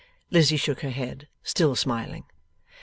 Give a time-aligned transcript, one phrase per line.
[0.31, 2.23] Lizzie shook her head, still smiling.